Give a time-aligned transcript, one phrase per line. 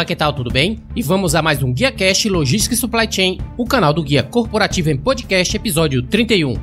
[0.00, 0.32] Olá, que tal?
[0.32, 0.78] Tudo bem?
[0.96, 4.22] E vamos a mais um Guia Cash Logística e Supply Chain, o canal do Guia
[4.22, 6.54] Corporativo em Podcast, episódio 31.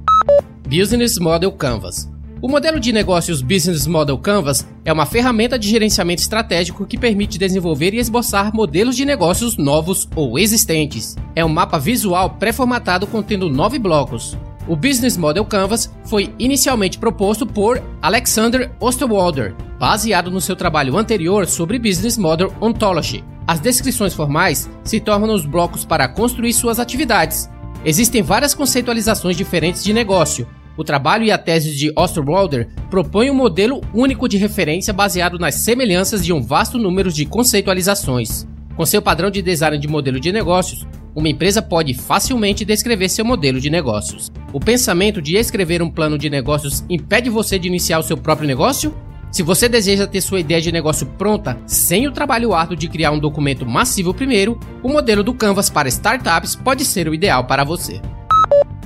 [0.67, 2.11] Business Model Canvas
[2.42, 7.38] o modelo de negócios Business Model Canvas é uma ferramenta de gerenciamento estratégico que permite
[7.38, 11.16] desenvolver e esboçar modelos de negócios novos ou existentes.
[11.36, 14.36] É um mapa visual pré-formatado contendo nove blocos.
[14.67, 21.45] O Business Model Canvas foi inicialmente proposto por Alexander Osterwalder, baseado no seu trabalho anterior
[21.45, 23.23] sobre Business Model Ontology.
[23.45, 27.47] As descrições formais se tornam os blocos para construir suas atividades.
[27.86, 30.47] Existem várias conceitualizações diferentes de negócio,
[30.78, 35.56] o trabalho e a tese de Osterwalder propõem um modelo único de referência baseado nas
[35.56, 38.48] semelhanças de um vasto número de conceitualizações.
[38.76, 43.26] Com seu padrão de design de modelo de negócios, uma empresa pode facilmente descrever seu
[43.26, 44.31] modelo de negócios.
[44.54, 48.48] O pensamento de escrever um plano de negócios impede você de iniciar o seu próprio
[48.48, 48.96] negócio?
[49.31, 53.12] Se você deseja ter sua ideia de negócio pronta sem o trabalho árduo de criar
[53.12, 57.64] um documento massivo primeiro, o modelo do Canvas para startups pode ser o ideal para
[57.64, 58.02] você.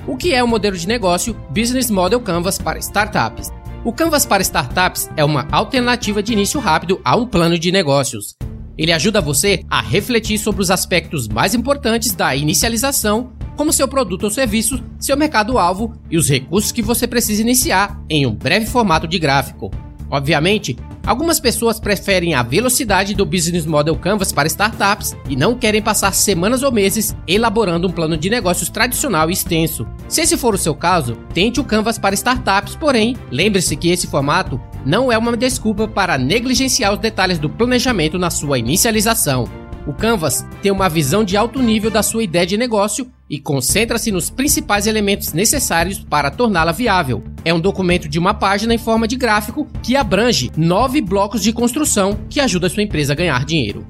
[0.08, 3.52] O que é o modelo de negócio Business Model Canvas para startups?
[3.84, 8.36] O Canvas para startups é uma alternativa de início rápido a um plano de negócios.
[8.78, 14.26] Ele ajuda você a refletir sobre os aspectos mais importantes da inicialização, como seu produto
[14.26, 19.08] ou serviço, seu mercado-alvo e os recursos que você precisa iniciar em um breve formato
[19.08, 19.72] de gráfico.
[20.16, 25.82] Obviamente, algumas pessoas preferem a velocidade do Business Model Canvas para startups e não querem
[25.82, 29.86] passar semanas ou meses elaborando um plano de negócios tradicional e extenso.
[30.08, 34.08] Se esse for o seu caso, tente o Canvas para startups, porém, lembre-se que esse
[34.08, 39.65] formato não é uma desculpa para negligenciar os detalhes do planejamento na sua inicialização.
[39.88, 44.12] O Canvas tem uma visão de alto nível da sua ideia de negócio e concentra-se
[44.12, 47.24] nos principais elementos necessários para torná-la viável.
[47.44, 51.54] É um documento de uma página em forma de gráfico que abrange nove blocos de
[51.54, 53.86] construção que ajuda a sua empresa a ganhar dinheiro.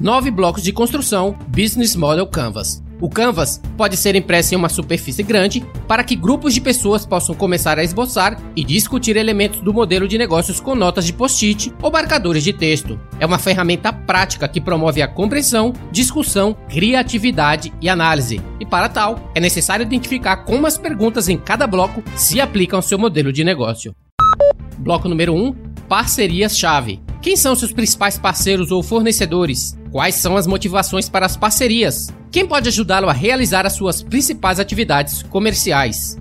[0.00, 2.82] Nove blocos de construção Business Model Canvas.
[3.00, 7.34] O Canvas pode ser impresso em uma superfície grande para que grupos de pessoas possam
[7.34, 11.92] começar a esboçar e discutir elementos do modelo de negócios com notas de post-it ou
[11.92, 12.98] marcadores de texto.
[13.20, 18.40] É uma ferramenta prática que promove a compreensão, discussão, criatividade e análise.
[18.58, 22.82] E para tal, é necessário identificar como as perguntas em cada bloco se aplicam ao
[22.82, 23.94] seu modelo de negócio.
[24.78, 25.54] Bloco número 1:
[25.86, 27.00] Parcerias-chave.
[27.20, 29.76] Quem são seus principais parceiros ou fornecedores?
[29.90, 32.08] Quais são as motivações para as parcerias?
[32.36, 36.18] Quem pode ajudá-lo a realizar as suas principais atividades comerciais?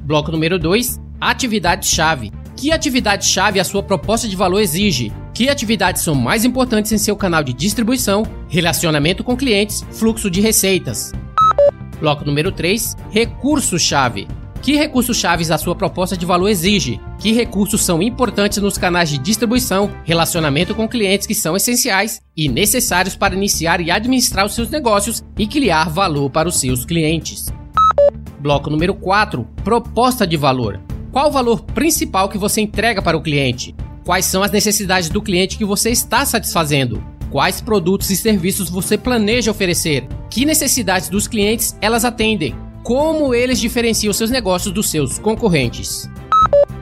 [0.00, 2.32] Bloco número 2: Atividades-chave.
[2.56, 5.12] Que atividade-chave a sua proposta de valor exige?
[5.34, 10.40] Que atividades são mais importantes em seu canal de distribuição, relacionamento com clientes, fluxo de
[10.40, 11.12] receitas?
[12.00, 14.26] Bloco número 3: Recurso-chave.
[14.62, 16.98] Que recursos chaves a sua proposta de valor exige?
[17.18, 22.48] Que recursos são importantes nos canais de distribuição, relacionamento com clientes que são essenciais e
[22.48, 27.52] necessários para iniciar e administrar os seus negócios e criar valor para os seus clientes?
[28.38, 30.80] Bloco número 4: Proposta de valor.
[31.10, 33.74] Qual o valor principal que você entrega para o cliente?
[34.04, 37.02] Quais são as necessidades do cliente que você está satisfazendo?
[37.30, 40.06] Quais produtos e serviços você planeja oferecer?
[40.30, 42.54] Que necessidades dos clientes elas atendem?
[42.86, 46.08] como eles diferenciam seus negócios dos seus concorrentes.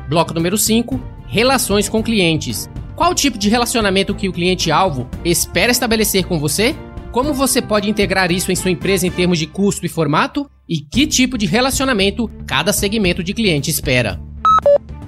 [0.09, 2.69] Bloco número 5: Relações com clientes.
[2.95, 6.77] Qual tipo de relacionamento que o cliente-alvo espera estabelecer com você?
[7.11, 10.49] Como você pode integrar isso em sua empresa em termos de custo e formato?
[10.69, 14.21] E que tipo de relacionamento cada segmento de cliente espera?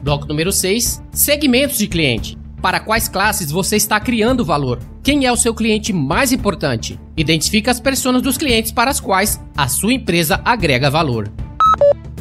[0.02, 4.80] Bloco número 6: Segmentos de cliente para quais classes você está criando valor.
[5.00, 6.98] Quem é o seu cliente mais importante?
[7.16, 11.30] Identifique as pessoas dos clientes para as quais a sua empresa agrega valor.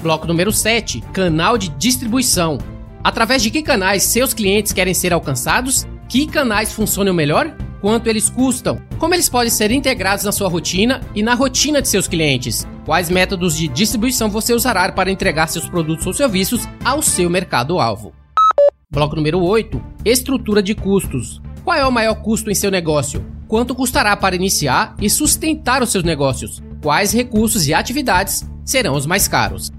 [0.06, 2.60] Bloco número 7: Canal de distribuição.
[3.04, 5.88] Através de que canais seus clientes querem ser alcançados?
[6.07, 7.57] Que canais funcionam melhor?
[7.81, 8.80] Quanto eles custam?
[9.00, 12.68] Como eles podem ser integrados na sua rotina e na rotina de seus clientes?
[12.86, 18.13] Quais métodos de distribuição você usará para entregar seus produtos ou serviços ao seu mercado-alvo?
[18.92, 21.42] Bloco número 8: Estrutura de custos.
[21.63, 23.25] Qual é o maior custo em seu negócio?
[23.48, 26.62] Quanto custará para iniciar e sustentar os seus negócios?
[26.80, 29.72] Quais recursos e atividades serão os mais caros?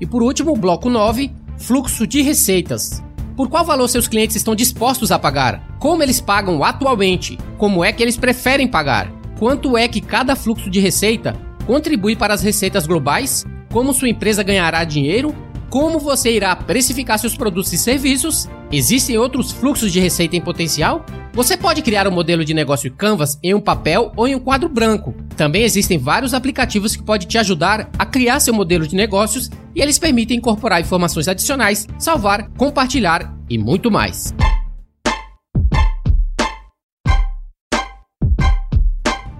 [0.00, 3.02] E por último, bloco 9: Fluxo de receitas.
[3.36, 5.76] Por qual valor seus clientes estão dispostos a pagar?
[5.78, 7.38] Como eles pagam atualmente?
[7.58, 9.12] Como é que eles preferem pagar?
[9.38, 13.44] Quanto é que cada fluxo de receita contribui para as receitas globais?
[13.70, 15.34] Como sua empresa ganhará dinheiro
[15.68, 18.48] como você irá precificar seus produtos e serviços?
[18.70, 21.04] Existem outros fluxos de receita em potencial?
[21.36, 24.70] Você pode criar um modelo de negócio Canvas em um papel ou em um quadro
[24.70, 25.14] branco.
[25.36, 29.82] Também existem vários aplicativos que podem te ajudar a criar seu modelo de negócios e
[29.82, 34.34] eles permitem incorporar informações adicionais, salvar, compartilhar e muito mais.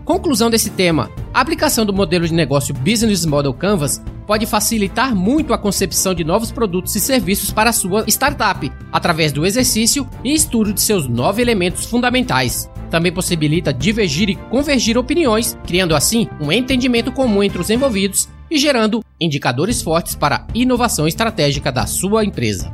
[0.05, 5.55] Conclusão desse tema: a aplicação do modelo de negócio Business Model Canvas pode facilitar muito
[5.55, 10.35] a concepção de novos produtos e serviços para a sua startup, através do exercício e
[10.35, 12.69] estudo de seus nove elementos fundamentais.
[12.91, 18.59] Também possibilita divergir e convergir opiniões, criando assim um entendimento comum entre os envolvidos e
[18.59, 22.73] gerando indicadores fortes para a inovação estratégica da sua empresa.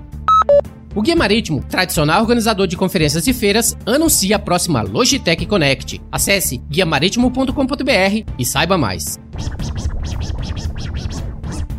[0.94, 6.02] O Guia Marítimo, tradicional organizador de conferências e feiras, anuncia a próxima Logitech Connect.
[6.10, 9.18] Acesse guiamaritimo.com.br e saiba mais.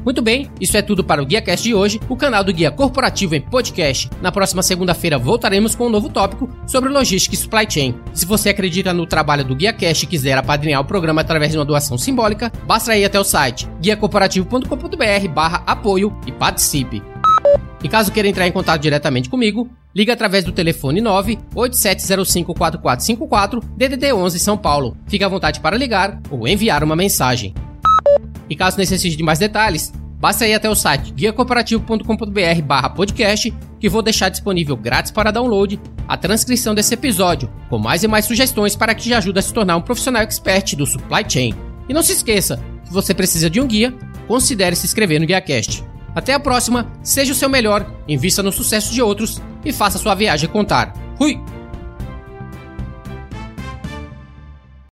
[0.03, 3.35] Muito bem, isso é tudo para o GuiaCast de hoje, o canal do Guia Corporativo
[3.35, 4.09] em podcast.
[4.21, 7.95] Na próxima segunda-feira voltaremos com um novo tópico sobre logística e supply chain.
[8.13, 11.63] Se você acredita no trabalho do GuiaCast e quiser apadrinhar o programa através de uma
[11.63, 17.01] doação simbólica, basta ir até o site guiacorporativo.com.br barra apoio e participe.
[17.81, 24.39] E caso queira entrar em contato diretamente comigo, liga através do telefone 987054454 DDD 11
[24.39, 24.97] São Paulo.
[25.07, 27.53] Fique à vontade para ligar ou enviar uma mensagem.
[28.50, 34.30] E caso necessite de mais detalhes, basta ir até o site guiacorporativo.com.br/podcast que vou deixar
[34.30, 39.04] disponível grátis para download a transcrição desse episódio, com mais e mais sugestões para que
[39.04, 41.54] te ajude a se tornar um profissional expert do supply chain.
[41.90, 43.94] E não se esqueça, se você precisa de um guia,
[44.28, 45.84] considere se inscrever no GuiaCast.
[46.16, 50.16] Até a próxima, seja o seu melhor, invista no sucesso de outros e faça sua
[50.16, 50.94] viagem contar.
[51.18, 51.52] Fui!